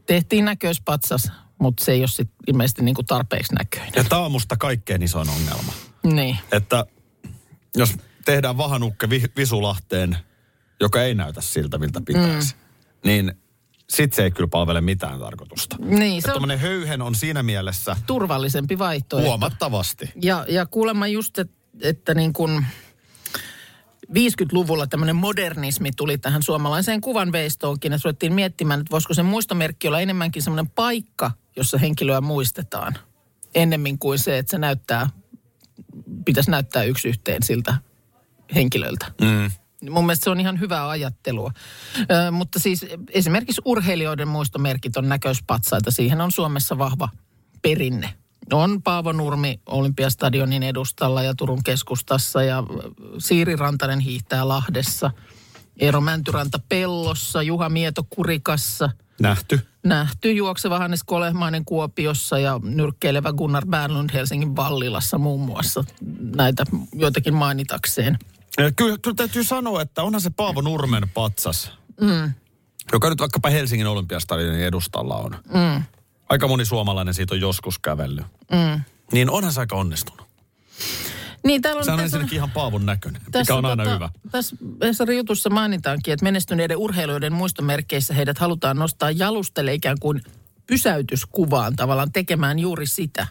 [0.06, 3.92] tehtiin näköispatsas, mutta se ei ole sit ilmeisesti niin kuin tarpeeksi näköinen.
[3.96, 5.72] Ja tämä on musta kaikkein isoin ongelma.
[6.04, 6.38] Niin.
[6.52, 6.86] Että
[7.76, 10.16] jos tehdään vahanukke vi- Visulahteen,
[10.80, 12.60] joka ei näytä siltä, miltä pitäisi, mm.
[13.04, 13.32] niin
[13.90, 15.76] sit se ei kyllä palvele mitään tarkoitusta.
[15.80, 19.28] Niin, se on höyhen on siinä mielessä turvallisempi vaihtoehto.
[19.28, 20.12] huomattavasti.
[20.22, 22.66] Ja, ja kuulemma just, että, että niin kuin
[24.12, 27.92] 50-luvulla tämmöinen modernismi tuli tähän suomalaiseen kuvanveistoonkin.
[27.92, 32.98] Että ruvettiin miettimään, että voisiko se muistomerkki olla enemmänkin semmoinen paikka, jossa henkilöä muistetaan.
[33.54, 35.10] Ennemmin kuin se, että se näyttää,
[36.24, 37.74] pitäisi näyttää yksi yhteen siltä
[38.54, 39.06] henkilöltä.
[39.20, 39.50] Mm.
[39.90, 41.52] Mun mielestä se on ihan hyvää ajattelua.
[41.98, 45.90] Ö, mutta siis esimerkiksi urheilijoiden muistomerkit on näköispatsaita.
[45.90, 47.08] Siihen on Suomessa vahva
[47.62, 48.14] perinne.
[48.52, 52.62] On Paavo Nurmi Olympiastadionin edustalla ja Turun keskustassa ja
[53.18, 55.10] Siiri Rantanen hiihtää Lahdessa.
[55.80, 59.60] Eero Mäntyranta Pellossa, Juha Mieto Kurikassa, Nähty.
[59.84, 65.84] nähty juokseva Hannes Kolehmainen Kuopiossa ja nyrkkeilevä Gunnar Bernlund Helsingin Vallilassa muun muassa.
[66.36, 68.18] Näitä joitakin mainitakseen.
[68.58, 71.72] Ja Kyllä, kyllä täytyy sanoa, että onhan se Paavo Nurmen patsas.
[72.00, 72.32] Mm.
[72.92, 75.36] joka nyt vaikkapa Helsingin olympiastadionin edustalla on.
[75.54, 75.82] Mm.
[76.28, 78.26] Aika moni suomalainen siitä on joskus kävellyt.
[78.52, 78.80] Mm.
[79.12, 80.26] Niin onhan se aika onnistunut.
[81.46, 83.94] Niin, täällä on, Sehän on tässä on- ensinnäkin ihan Paavon näköinen, mikä on aina tota,
[83.94, 84.10] hyvä.
[84.30, 90.22] Tässä Hesarin jutussa mainitaankin, että menestyneiden urheilijoiden muistomerkeissä heidät halutaan nostaa jalustelle ikään kuin
[90.66, 93.26] pysäytyskuvaan tavallaan tekemään juuri sitä,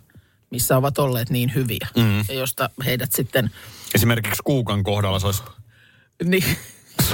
[0.49, 1.88] missä ovat olleet niin hyviä.
[1.97, 2.17] Mm.
[2.28, 3.52] Ja josta heidät sitten,
[3.95, 5.43] Esimerkiksi Kuukan kohdalla se olisi
[6.23, 6.43] niin,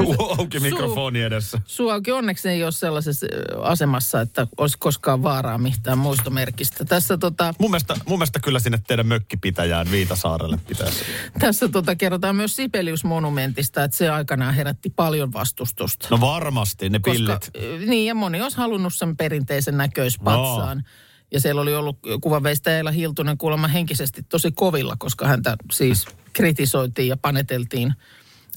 [0.04, 1.62] suu auki Suu- mikrofoni edessä.
[1.66, 6.86] Suauki onneksi ei ole sellaisessa ö, asemassa, että olisi koskaan vaaraa mitään muistomerkistä.
[6.86, 11.06] Tässä, tota, Mun mielestä, mun mielestä kyllä sinne teidän mökkipitäjään Viitasaarelle pitäisi.
[11.40, 16.08] tässä tota, kerrotaan myös Sibelius-monumentista, että se aikanaan herätti paljon vastustusta.
[16.12, 17.40] No varmasti, ne pillit.
[17.40, 20.78] Koska, ö, niin, ja moni olisi halunnut sen perinteisen näköispatsaan.
[20.78, 20.84] No.
[21.32, 27.08] Ja siellä oli ollut kuvanveistäjä Eila Hiltunen kuulemma henkisesti tosi kovilla, koska häntä siis kritisoitiin
[27.08, 27.94] ja paneteltiin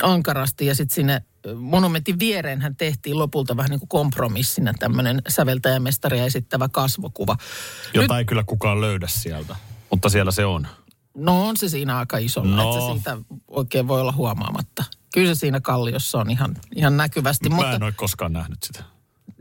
[0.02, 0.66] ankarasti.
[0.66, 1.22] Ja sitten sinne
[1.56, 7.36] monumentin viereen hän tehtiin lopulta vähän niin kuin kompromissina tämmöinen säveltäjämestaria esittävä kasvokuva.
[7.94, 9.56] Jota ei kyllä kukaan löydä sieltä,
[9.90, 10.66] mutta siellä se on.
[11.16, 12.62] No on se siinä aika isolla, No.
[12.62, 12.70] no.
[12.74, 13.16] että se siitä
[13.48, 14.84] oikein voi olla huomaamatta.
[15.14, 17.48] Kyllä se siinä kalliossa on ihan, ihan näkyvästi.
[17.48, 18.84] Mä mutta, en ole koskaan nähnyt sitä.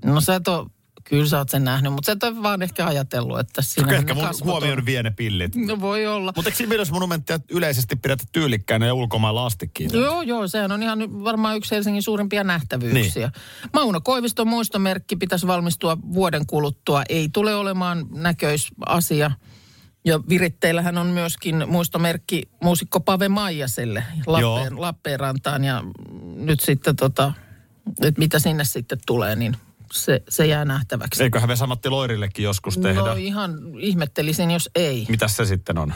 [0.05, 0.69] No sä et ole,
[1.11, 4.13] kyllä sä oot sen nähnyt, mutta sä et ole vaan ehkä ajatellut, että siinä Ehkä
[4.13, 5.55] mun huomioon vie ne pillit.
[5.55, 6.33] No voi olla.
[6.35, 9.89] Mutta eikö Sibelius-monumenttia yleisesti pidetä tyylikkäänä ja ulkomailla astikin?
[9.93, 13.27] Joo, joo, sehän on ihan varmaan yksi Helsingin suurimpia nähtävyyksiä.
[13.27, 13.71] Niin.
[13.73, 17.03] Mauno Koiviston muistomerkki pitäisi valmistua vuoden kuluttua.
[17.09, 19.31] Ei tule olemaan näköisasia.
[20.05, 25.63] Ja viritteillähän on myöskin muistomerkki muusikko Pave Maijaselle Lappeen, Lappeenrantaan.
[25.63, 25.83] Ja
[26.35, 27.33] nyt sitten tota,
[28.01, 29.57] että mitä sinne sitten tulee, niin
[29.93, 31.23] se, se jää nähtäväksi.
[31.23, 33.01] Eiköhän Vesa-Matti Loirillekin joskus tehdä.
[33.01, 35.05] No ihan ihmettelisin, jos ei.
[35.09, 35.93] Mitäs se sitten on?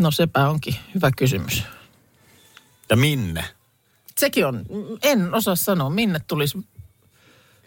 [0.00, 1.62] No sepä onkin hyvä kysymys.
[2.90, 3.44] Ja minne?
[4.18, 4.66] Sekin on,
[5.02, 6.58] en osaa sanoa, minne tulisi.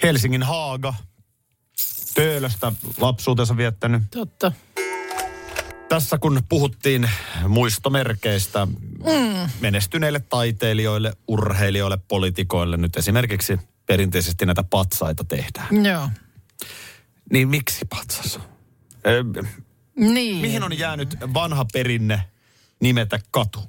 [0.03, 0.93] Helsingin Haaga.
[2.13, 4.03] Töölöstä lapsuutensa viettänyt.
[4.11, 4.51] Totta.
[5.89, 7.09] Tässä kun puhuttiin
[7.47, 9.49] muistomerkeistä mm.
[9.59, 15.85] menestyneille taiteilijoille, urheilijoille, politikoille, nyt esimerkiksi perinteisesti näitä patsaita tehdään.
[15.85, 16.09] Joo.
[17.31, 18.39] Niin miksi patsas?
[19.07, 19.23] Ö,
[19.95, 20.35] Niin.
[20.41, 22.23] mihin on jäänyt vanha perinne
[22.81, 23.59] nimetä katu?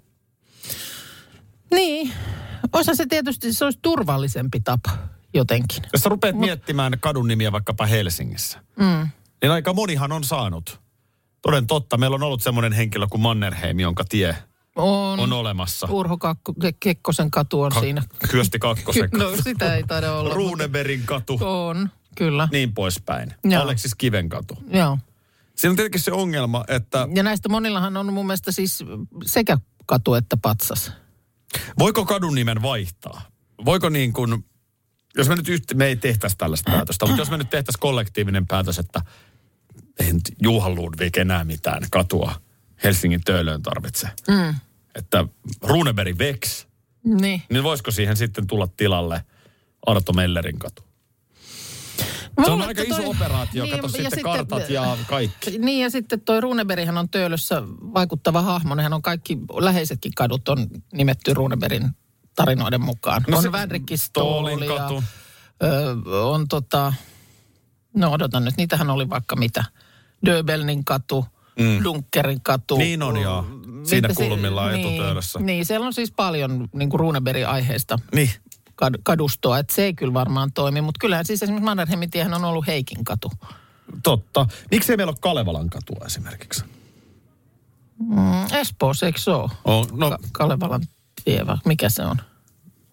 [1.70, 2.12] Niin.
[2.72, 4.90] Osa se tietysti, se olisi turvallisempi tapa
[5.35, 5.83] jotenkin.
[5.92, 9.09] Jos sä rupeat miettimään kadun nimiä vaikkapa Helsingissä, Mm.
[9.42, 10.81] niin aika monihan on saanut.
[11.42, 14.37] Toden totta, meillä on ollut semmoinen henkilö kuin Mannerheim, jonka tie
[14.82, 15.20] On.
[15.20, 15.86] on olemassa.
[15.90, 18.02] Urho Kakko, Ke- Kekkosen katu on Ka- siinä.
[18.30, 20.34] Kyösti Kakkosen No sitä ei taida olla.
[20.34, 22.48] Runeberin katu, On, kyllä.
[22.52, 23.34] niin poispäin.
[23.44, 23.62] Joo.
[23.62, 24.58] Aleksis Kiven katu.
[24.72, 24.98] Joo.
[25.54, 28.84] Siinä on tietenkin se ongelma, että Ja näistä monillahan on mun mielestä siis
[29.24, 30.92] sekä katu että patsas.
[31.78, 33.22] voiko kadun nimen vaihtaa?
[33.64, 34.44] Voiko niin kuin,
[35.16, 38.46] jos me nyt yhtä, me ei tehtäisi tällaista päätöstä, mutta jos me nyt tehtäisiin kollektiivinen
[38.46, 39.00] päätös, että
[40.00, 42.32] ei nyt Juha Ludvig enää mitään katua
[42.84, 44.08] Helsingin töölöön tarvitse.
[44.28, 44.54] Mm.
[44.98, 45.24] Että
[45.62, 46.66] Runeberg Vex,
[47.04, 47.42] Niin.
[47.50, 49.24] niin voisiko siihen sitten tulla tilalle
[49.87, 50.82] Arto Mellerin katu?
[52.44, 55.58] Se on aika iso toi- operaatio, Niin, kato ja sitten sitten- kartat ja kaikki.
[55.58, 57.62] Niin ja sitten toi Runeberghän on Töölössä
[57.94, 58.74] vaikuttava hahmo.
[58.74, 61.90] Nehän on kaikki läheisetkin kadut on nimetty Runebergin
[62.37, 63.24] tarinoiden mukaan.
[63.28, 65.02] No on se- ja katu.
[65.62, 66.92] ö, on tota,
[67.96, 69.64] no odotan nyt, niitähän oli vaikka mitä.
[70.26, 71.26] Döbelnin katu,
[71.58, 71.84] mm.
[71.84, 72.76] Dunkerin katu.
[72.76, 73.46] Niin on, joo.
[73.88, 75.03] Siinä kulmillaan niin.
[75.40, 78.31] Niin, siellä on siis paljon niin kuin Runebergin aiheesta Niin.
[78.83, 80.81] kad- kadustoa, että se ei kyllä varmaan toimi.
[80.81, 83.31] Mutta kyllähän siis esimerkiksi Mannerheimin tiehän on ollut Heikin katu.
[84.03, 84.46] Totta.
[84.70, 86.64] Miksi ei meillä ole Kalevalan katua esimerkiksi?
[87.98, 89.51] Mm, Espoossa, eikö se ole?
[89.64, 90.83] On, no, Ka- Kalevalan
[91.24, 92.16] tie, mikä se on?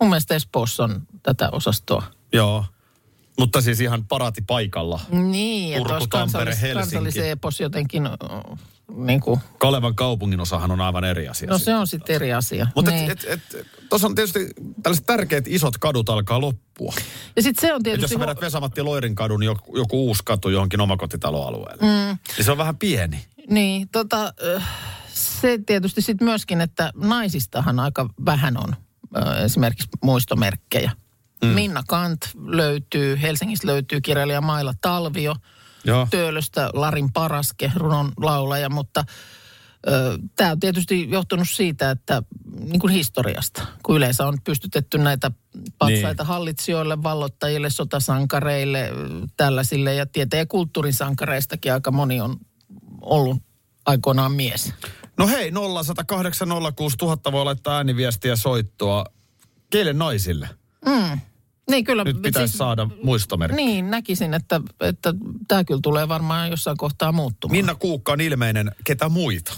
[0.02, 2.04] Mun mielestä Espoossa on tätä osastoa.
[2.34, 2.66] joo.
[3.40, 5.00] Mutta siis ihan paraati paikalla.
[5.12, 8.04] Niin, että Turku, olisi kansallis, kansallisen epos jotenkin,
[8.96, 11.50] niin kuin, Kalevan kaupungin osahan on aivan eri asia.
[11.50, 12.68] no se on sitten eri asia.
[12.76, 13.12] Mutta niin.
[13.12, 14.50] et, et, et, tuossa on tietysti
[14.84, 16.94] tällaiset tärkeät isot kadut alkaa loppua.
[17.36, 18.14] ja sitten se on Et jos tietysti...
[18.14, 22.18] sä vedät Vesamatti Loirin kadun joku, joku uusi katu johonkin omakotitaloalueelle, mm.
[22.38, 23.26] niin se on vähän pieni.
[23.50, 24.70] Niin, tota, äh,
[25.14, 28.76] se tietysti sitten myöskin, että naisistahan aika vähän on
[29.18, 30.92] äh, esimerkiksi muistomerkkejä.
[31.44, 31.48] Mm.
[31.48, 35.36] Minna Kant löytyy, Helsingistä löytyy kirjailija Maila Talvio,
[35.86, 36.08] Joo.
[36.12, 39.04] Töölöstä Larin Paraske, runon laulaja, mutta
[40.36, 42.24] tämä on tietysti johtunut siitä, että
[42.60, 45.32] niin kuin historiasta, kun yleensä on pystytetty näitä
[45.78, 46.28] patsaita Niin.
[46.28, 48.90] hallitsijoille, vallottajille, sotasankareille,
[49.38, 52.38] tällaisille ja tieteen ja kulttuurin sankareistakin aika moni on
[53.02, 53.38] ollut
[53.86, 54.74] aikoinaan mies.
[55.18, 59.06] No hei, 0806000 voi laittaa ääniviestiä soittoa.
[59.70, 60.50] Keille naisille?
[60.86, 61.20] Mm.
[61.70, 62.04] Niin kyllä.
[62.04, 63.56] Nyt pitäisi siis- saada muistomerkki.
[63.64, 65.14] Niin, näkisin, että, että
[65.48, 67.58] tämä kyllä tulee varmaan jossain kohtaa muuttumaan.
[67.58, 69.54] Minna Kuukka on ilmeinen, ketä muita?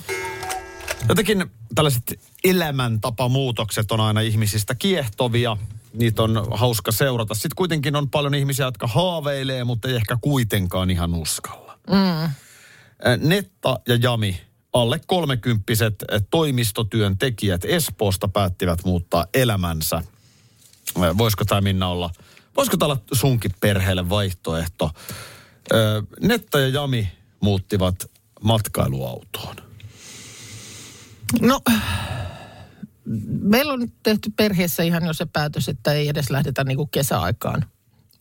[1.10, 5.58] Jotenkin tällaiset elämäntapamuutokset on aina ihmisistä kiehtovia.
[5.94, 7.34] Niitä on hauska seurata.
[7.34, 11.80] Sitten kuitenkin on paljon ihmisiä, jotka haaveilee, mutta ei ehkä kuitenkaan ihan uskalla.
[11.90, 12.30] Mm.
[13.30, 14.42] Netta ja Jami,
[14.74, 20.04] alle kolmekymppiset toimistotyön tekijät Espoosta päättivät muuttaa elämänsä.
[21.18, 22.10] Voisiko tämä Minna olla,
[22.58, 24.92] voisiko tämä olla sunkin perheelle vaihtoehto?
[25.74, 27.96] Ö, Netta ja Jami muuttivat
[28.42, 29.56] matkailuautoon.
[31.42, 31.62] No,
[33.42, 37.66] meillä on nyt tehty perheessä ihan jo se päätös, että ei edes lähdetä niinku kesäaikaan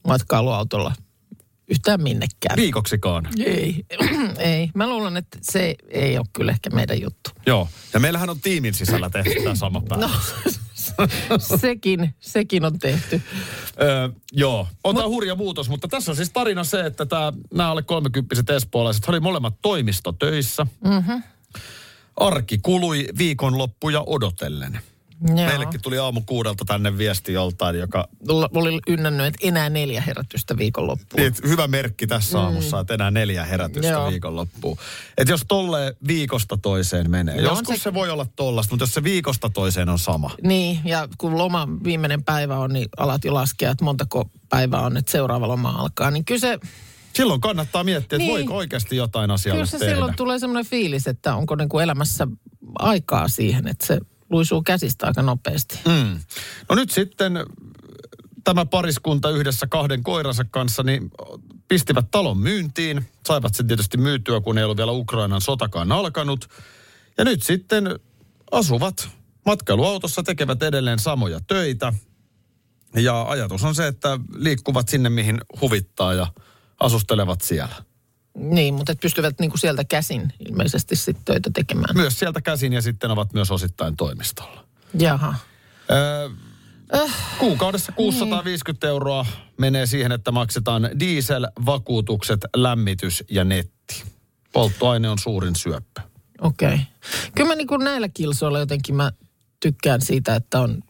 [0.06, 0.92] matkailuautolla
[1.68, 2.56] yhtään minnekään.
[2.56, 3.28] Viikoksikaan.
[3.38, 3.84] Ei,
[4.38, 4.70] ei.
[4.74, 7.30] Mä luulen, että se ei ole kyllä ehkä meidän juttu.
[7.46, 7.68] Joo.
[7.94, 10.10] Ja meillähän on tiimin sisällä tehty tämä sama päätös.
[10.10, 10.52] No,
[11.60, 13.22] sekin, sekin on tehty.
[13.82, 17.70] Öö, joo, on tämä hurja muutos, mutta tässä on siis tarina se, että tää, nämä
[17.70, 20.66] alle 30 espoolaiset oli molemmat toimistotöissä.
[20.84, 21.22] Mm-hmm.
[22.16, 24.80] Arki kului viikonloppuja odotellen.
[25.28, 25.36] Joo.
[25.36, 28.08] Meillekin tuli aamu kuudelta tänne viesti joltain, joka...
[28.28, 31.16] Mulla oli ynnännyt, että enää neljä herätystä viikonloppuun.
[31.20, 32.80] Niin, että hyvä merkki tässä aamussa, Mm.
[32.80, 34.10] että enää neljä herätystä Joo.
[34.10, 34.78] viikonloppuun.
[35.18, 37.36] Että jos tolle viikosta toiseen menee.
[37.36, 37.94] No Joskus se- se...
[37.94, 40.30] voi olla tollasta, mutta jos se viikosta toiseen on sama.
[40.42, 44.96] Niin, ja kun loma viimeinen päivä on, niin alat jo laskea, että montako päivää on,
[44.96, 46.10] että seuraava loma alkaa.
[46.10, 46.58] Niin kyllä se,
[47.14, 48.30] Silloin kannattaa miettiä, että Niin.
[48.32, 49.92] voiko oikeasti jotain asialle kyllä se tehdä.
[49.94, 52.26] silloin tulee semmoinen fiilis, että onko niin kuin elämässä
[52.78, 55.78] aikaa siihen, että se luisuu käsistä aika nopeasti.
[55.86, 56.20] Mm.
[56.68, 57.32] No nyt sitten
[58.44, 61.10] tämä pariskunta yhdessä kahden koiransa kanssa niin
[61.68, 63.08] pistivät talon myyntiin.
[63.26, 66.48] Saivat sen tietysti myytyä, kun ei ollut vielä Ukrainan sotakaan alkanut.
[67.18, 67.98] Ja nyt sitten
[68.50, 69.08] asuvat
[69.46, 71.92] matkailuautossa, tekevät edelleen samoja töitä.
[72.94, 76.26] Ja ajatus on se, että liikkuvat sinne, mihin huvittaa ja
[76.80, 77.74] asustelevat siellä.
[78.36, 81.96] Niin, mutta et pystyvät niin kuin sieltä käsin ilmeisesti sitten töitä tekemään.
[81.96, 84.64] Myös sieltä käsin ja sitten ovat myös osittain toimistolla.
[84.98, 85.34] Jaha.
[85.90, 86.28] Öö,
[87.38, 89.26] Kuukaudessa 650 euroa
[89.58, 94.04] menee siihen, että maksetaan diesel, vakuutukset, lämmitys ja netti.
[94.52, 96.00] Polttoaine on suurin syöppö.
[96.40, 96.74] Okei.
[96.74, 96.78] Okay.
[97.34, 99.12] Kyllä mä niin kuin näillä kilsoilla jotenkin mä
[99.60, 100.82] tykkään siitä, että on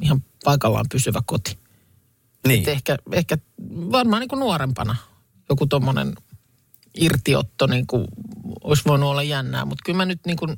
[0.00, 1.58] ihan paikallaan pysyvä koti.
[2.46, 2.62] Niin.
[2.62, 3.38] Et ehkä, ehkä
[3.92, 4.96] varmaan niin kuin nuorempana
[5.48, 6.14] joku tommonen
[7.00, 8.04] irtiotto niin kuin
[8.64, 9.64] olisi voinut olla jännää.
[9.64, 10.56] Mutta kyllä mä nyt niin kuin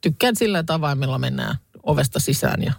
[0.00, 2.72] tykkään sillä, että avaimella mennään ovesta sisään ja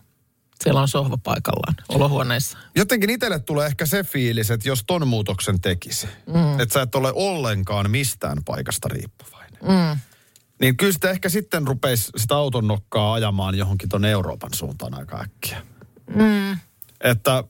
[0.63, 2.57] siellä on sohva paikallaan olohuoneessa.
[2.75, 6.59] Jotenkin itselle tulee ehkä se fiilis, että jos ton muutoksen tekisi, mm.
[6.59, 9.59] että sä et ole ollenkaan mistään paikasta riippuvainen.
[9.61, 9.99] Mm.
[10.61, 15.21] Niin kyllä sitä ehkä sitten rupeisi sitä auton nokkaa ajamaan johonkin ton Euroopan suuntaan aika
[15.21, 15.61] äkkiä.
[16.15, 16.59] Mm.
[17.01, 17.43] Että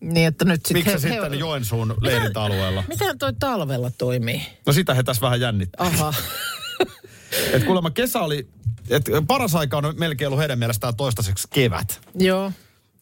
[0.00, 2.84] Niin, että nyt sit miksi he- se he- sitten Joensuun leirintäalueella?
[2.88, 4.42] Miten toi talvella toimii?
[4.66, 5.86] No sitä he tässä vähän jännittää.
[5.86, 6.14] Aha.
[7.52, 8.48] Et kuulemma kesä oli,
[8.90, 12.00] et paras aika on melkein ollut heidän mielestään toistaiseksi kevät.
[12.14, 12.52] Joo.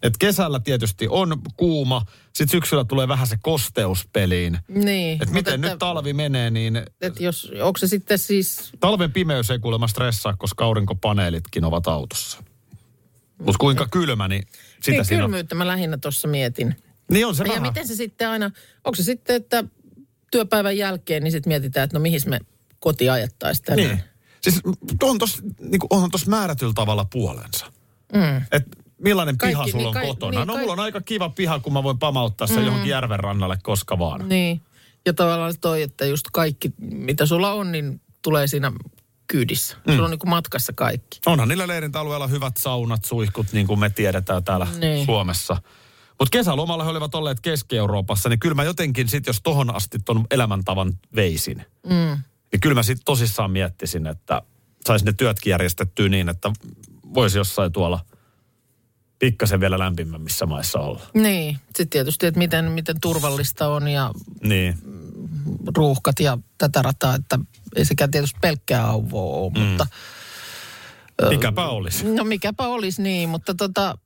[0.03, 4.59] Et kesällä tietysti on kuuma, sitten syksyllä tulee vähän se kosteus peliin.
[4.69, 5.23] Niin.
[5.23, 8.73] Et miten että, nyt talvi menee, niin Et jos, onko se sitten siis...
[8.81, 12.43] talven pimeys ei kuulemma stressaa, koska aurinkopaneelitkin ovat autossa.
[13.39, 14.43] Mutta kuinka kylmä, niin
[14.83, 15.31] sitä niin, siinä on.
[15.31, 16.77] kylmyyttä mä lähinnä tuossa mietin.
[17.11, 17.63] Niin on se ja vähän.
[17.63, 18.51] miten se sitten aina,
[18.85, 19.65] onko se sitten, että
[20.31, 22.41] työpäivän jälkeen niin sitten mietitään, että no mihin me
[22.81, 23.89] koti ajettaisiin tänään.
[23.89, 24.03] Niin.
[24.41, 24.61] Siis
[25.03, 27.67] on tos, niin onhan tos määrätyllä tavalla puolensa.
[28.13, 28.37] Mm.
[28.53, 28.65] Et
[28.99, 30.39] millainen Kaikki, piha sulla niin on kai- kotona?
[30.41, 32.65] niin no kai- mulla on aika kiva piha, kun mä voin pamauttaa sen Mm.
[32.65, 34.29] johonkin järven rannalle koska vaan.
[34.29, 34.61] Niin.
[35.07, 38.73] Ja tavallaan toi, että just kaikki, mitä sulla on, niin tulee siinä
[39.27, 39.77] kyydissä.
[39.87, 39.93] Mm.
[39.93, 41.21] Sulla on niin kuin matkassa kaikki.
[41.27, 45.07] Onhan niillä leirintäalueilla hyvät saunat, suihkut, niin kuin me tiedetään täällä Niin.
[45.07, 45.57] Suomessa.
[46.21, 50.27] Mutta kesälomalla he olivat olleet Keski-Euroopassa, niin kyllä mä jotenkin sit, jos tohon asti ton
[50.31, 52.19] elämäntavan veisin, Mm.
[52.53, 54.43] niin kyllä mä sitten tosissaan miettisin, että
[54.87, 56.53] saisi ne työtkin järjestettyä niin, että
[57.15, 58.01] voisi jossain tuolla
[59.19, 61.01] pikkasen vielä lämpimämmissä maissa olla.
[61.15, 61.57] Niin.
[61.67, 64.11] Sitten tietysti, että miten, miten turvallista on ja
[64.43, 64.79] Niin.
[65.77, 67.39] ruuhkat ja tätä rataa, että
[67.77, 69.61] ei sekään tietysti pelkkää auvoa ole, mm.
[69.61, 69.87] mutta...
[71.29, 72.15] Mikäpä olisi.
[72.15, 73.99] No mikäpä olisi niin, mutta tota,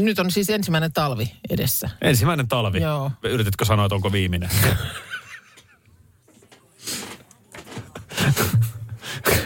[0.00, 1.90] nyt on siis ensimmäinen talvi edessä.
[2.00, 2.80] Ensimmäinen talvi.
[2.80, 3.10] Joo.
[3.22, 4.50] Yrititkö sanoa, että onko viimeinen?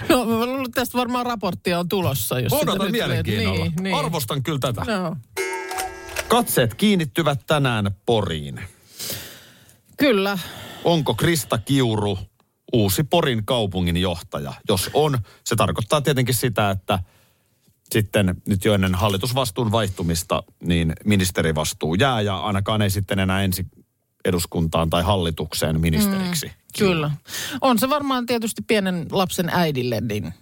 [0.09, 2.41] No mä luulen, että tästä varmaan raporttia on tulossa.
[2.41, 3.65] Jos Odotan mielenkiinnolla.
[3.65, 3.97] Niin, niin.
[3.97, 4.85] Arvostan kyllä tätä.
[4.85, 5.17] No.
[6.29, 8.61] Katseet kiinnittyvät tänään Poriin.
[9.97, 10.39] Kyllä.
[10.85, 12.19] Onko Krista Kiuru
[12.73, 14.53] uusi Porin kaupungin johtaja?
[14.69, 16.99] Jos on, se tarkoittaa tietenkin sitä, että
[17.93, 23.67] sitten nyt jo ennen hallitusvastuun vaihtumista, niin ministerivastuu jää ja ainakaan ei sitten enää ensi
[24.25, 26.47] eduskuntaan tai hallitukseen ministeriksi.
[26.47, 27.11] Mm, kyllä.
[27.61, 30.35] On se varmaan tietysti pienen lapsen äidille, niin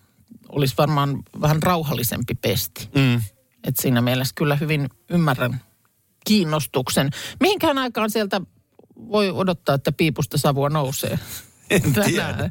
[0.49, 2.89] olisi varmaan vähän rauhallisempi pesti.
[2.95, 3.21] Mm.
[3.65, 5.61] Et siinä mielessä kyllä hyvin ymmärrän
[6.27, 7.11] kiinnostuksen.
[7.41, 8.41] Mihinkään aikaan sieltä
[8.97, 11.19] voi odottaa, että piipusta savua nousee?
[11.71, 12.11] En Tänään.
[12.11, 12.51] tiedä.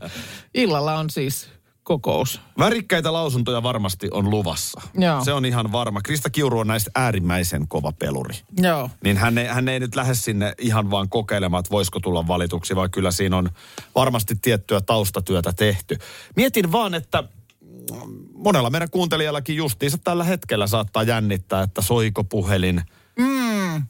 [0.53, 1.49] Illalla on siis
[1.89, 2.41] kokous.
[2.59, 4.81] Värikkäitä lausuntoja varmasti on luvassa.
[4.93, 5.23] Joo.
[5.23, 6.01] Se on ihan varma.
[6.01, 8.35] Krista Kiuru on näistä äärimmäisen kova peluri.
[8.57, 8.89] Joo.
[9.03, 12.75] Niin hän ei, hän ei nyt lähde sinne ihan vaan kokeilemaan, että voisiko tulla valituksi,
[12.75, 13.49] vaan kyllä siinä on
[13.95, 15.97] varmasti tiettyä taustatyötä tehty.
[16.35, 17.23] Mietin vaan, että
[18.33, 22.81] monella meidän kuuntelijallakin justiinsa tällä hetkellä saattaa jännittää, että soiko puhelin,
[23.19, 23.83] Mm,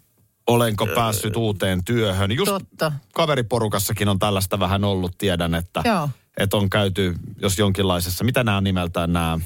[0.47, 2.31] olenko päässyt uuteen työhön.
[2.31, 2.91] Just totta.
[3.13, 6.09] kaveriporukassakin on tällaista vähän ollut, tiedän, että, Joo.
[6.37, 9.39] Että on käyty, jos jonkinlaisessa, mitä nämä on nimeltään nämä,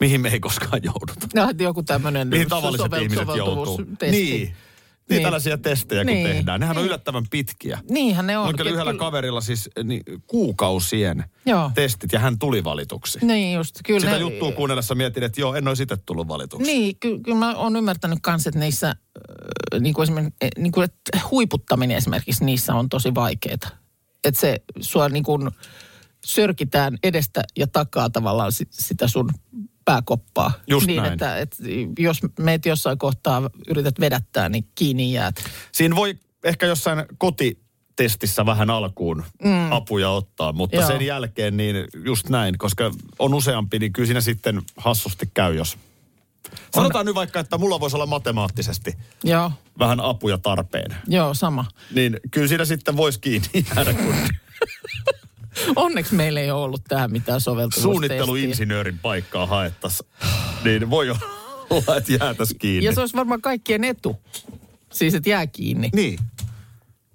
[0.00, 1.26] mihin me ei koskaan jouduta.
[1.34, 3.76] No, joku tämmöinen Mihin tavalliset ihmiset joutuu.
[4.00, 4.10] Niin.
[4.10, 4.54] Niin,
[5.10, 5.22] Niin.
[5.22, 6.26] tällaisia testejä kun Niin.
[6.26, 6.60] tehdään.
[6.60, 6.86] Nehän on Niin.
[6.86, 7.78] yllättävän pitkiä.
[7.90, 8.46] Niinhän ne on.
[8.48, 11.70] On kyllä yhdellä Kyllä- kaverilla siis niin, kuukausien Joo.
[11.74, 13.18] testit ja hän tuli valituksi.
[13.22, 14.00] Niin just, kyllä.
[14.00, 16.66] Sitä ne- juttua kuunnellessa mietin, että joo, en olisi itse tullut valituksi.
[16.72, 20.72] Niin, ky- kyllä mä oon ymmärtänyt kanssa, että niissä, äh, niin kuin esimerkiksi, eh, niin
[20.72, 23.56] kuin, että huiputtaminen esimerkiksi niissä on tosi vaikeaa.
[24.24, 25.50] Että se sua niin kuin
[26.24, 29.30] sörkitään edestä ja takaa tavallaan si- sitä sun
[29.84, 30.52] pääkoppaa.
[30.66, 31.12] Just niin, näin.
[31.12, 31.56] Että, että
[31.98, 35.44] jos meet jossain kohtaa yrität vedättää, niin kiinni jäät.
[35.72, 39.72] Siinä voi ehkä jossain kotitestissä vähän alkuun mm.
[39.72, 40.86] apuja ottaa, mutta Joo.
[40.86, 45.78] sen jälkeen niin just näin, koska on useampi, niin kyllä siinä sitten hassusti käy, jos...
[46.74, 50.96] Sanotaan nyt vaikka, että mulla voisi olla matemaattisesti Joo, vähän apuja tarpeen.
[51.06, 51.64] joo, sama.
[51.94, 54.14] Niin kyllä siinä sitten voisi kiinni jäädä, kun
[55.76, 57.82] Onneksi meillä ei ole ollut tähän mitään soveltuvuustestiä.
[57.92, 60.08] suunnitteluinsinöörin paikkaa haettaisiin.
[60.64, 62.84] Niin voi olla, että jäätäisi kiinni.
[62.84, 64.16] Ja se olisi varmaan kaikkien etu.
[64.92, 65.90] Siis, että jää kiinni.
[65.94, 66.18] Niin,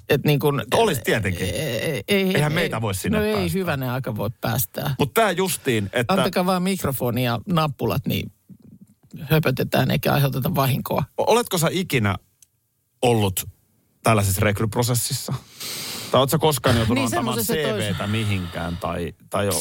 [0.10, 1.48] Et niin kun, olisi tietenkin.
[1.48, 3.54] ei, ei, Eihän meitä voi sinne No ei päästää.
[3.54, 4.96] hyvänen aika voi päästää.
[5.00, 6.14] Mutta tämä justiin, että...
[6.14, 8.32] Antakaa vaan mikrofoni ja nappulat, niin
[9.22, 11.04] höpötetään eikä aiheuteta vahinkoa.
[11.18, 12.16] Oletko sä ikinä
[13.02, 13.50] ollut
[14.04, 15.34] tällaisessa rekryprosessissa?
[16.12, 18.78] Tai sä koskaan joutunut Niin, antamaan CVtä mihinkään?
[18.78, 19.52] Tai, tai jo...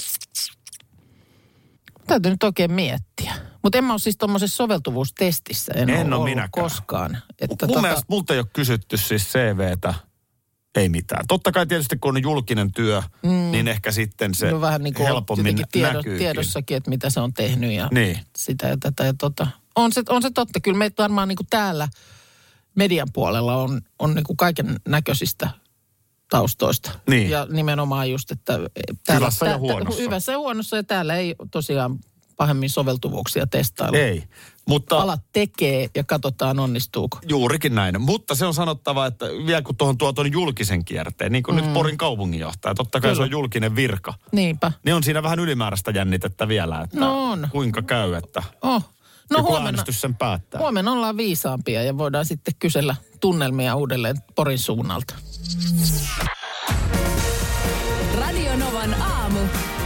[2.06, 3.34] Täytyy nyt oikein miettiä.
[3.62, 5.72] Mutta en mä ole siis tuommoisessa soveltuvuustestissä.
[5.76, 6.50] En, En ole ollut minäkään.
[6.50, 7.18] koskaan.
[7.40, 9.94] Että tota- Mun mielestä multa ei ole kysytty siis CVtä.
[10.76, 11.24] Ei mitään.
[11.28, 13.30] Totta kai tietysti kun on julkinen työ, mm.
[13.30, 16.18] niin ehkä sitten se no vähän niin kuin helpommin tiedo, näkyykin.
[16.18, 18.18] tiedossakin, että mitä se on tehnyt ja Niin.
[18.38, 19.46] sitä ja tätä ja tota.
[19.76, 20.60] On se, on se totta.
[20.60, 21.88] Kyllä meitä varmaan niin kuin täällä
[22.74, 25.50] median puolella on, on niin kuin kaiken näköisistä
[26.30, 26.90] taustoista.
[27.08, 27.30] Niin.
[27.30, 28.68] Ja nimenomaan just, että täällä,
[29.14, 30.02] Hyvässä ja huonossa.
[30.02, 31.98] hyvässä ja huonossa ja täällä ei tosiaan
[32.36, 33.98] pahemmin soveltuvuuksia testailla.
[33.98, 34.24] Ei,
[34.70, 34.98] mutta...
[34.98, 37.18] Alat tekee ja katsotaan onnistuuko.
[37.28, 38.00] Juurikin näin.
[38.00, 41.62] Mutta se on sanottava, että vielä kun tuohon tuo tuon julkisen kierteen, niin kuin mm.
[41.64, 43.14] nyt Porin kaupunginjohtaja, totta kai Kyllä.
[43.14, 44.14] se on julkinen virka.
[44.32, 44.72] Niinpä.
[44.84, 47.48] Niin on siinä vähän ylimääräistä jännitettä vielä, että No on.
[47.52, 48.82] kuinka käy, että Oh.
[49.30, 50.60] No joku huomenna, äänestys sen päättää.
[50.60, 55.14] huomenna ollaan viisaampia ja voidaan sitten kysellä tunnelmia uudelleen Porin suunnalta.
[58.18, 59.38] Radio Novan aamu.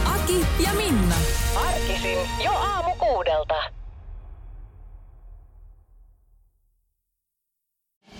[0.05, 1.15] Aki ja Minna.
[1.67, 3.53] Arkisin jo aamu kuudelta.